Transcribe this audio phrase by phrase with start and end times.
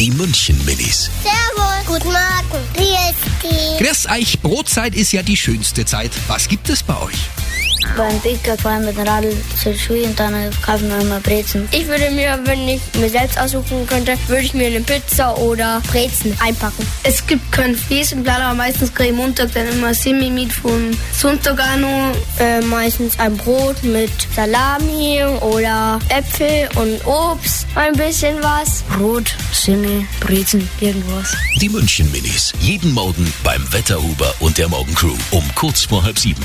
[0.00, 1.10] Die München Minis.
[1.22, 1.86] Servus.
[1.86, 2.64] Guten Morgen.
[2.74, 3.84] Ist die?
[3.84, 6.10] Grüß euch, Brotzeit ist ja die schönste Zeit.
[6.26, 7.18] Was gibt es bei euch?
[7.96, 10.32] Beim Bäcker fahren mit dem Radl zur Schule und dann
[10.62, 11.68] kaufen wir immer Brezen.
[11.72, 15.82] Ich würde mir, wenn ich mir selbst aussuchen könnte, würde ich mir eine Pizza oder
[15.90, 16.86] Brezen einpacken.
[17.02, 20.96] Es gibt kein Fies und aber meistens kriege ich Montag dann immer Semi mit von
[21.12, 21.84] Sonntag an.
[22.38, 28.82] Äh, meistens ein Brot mit Salami oder Äpfel und Obst, ein bisschen was.
[28.96, 31.36] Brot, Semi, Brezen, irgendwas.
[31.60, 32.52] Die München Minis.
[32.60, 36.42] Jeden Morgen beim Wetterhuber und der Morgencrew um kurz vor halb sieben.